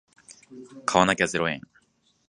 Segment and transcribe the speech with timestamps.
[0.87, 1.61] 買わなきゃゼロ円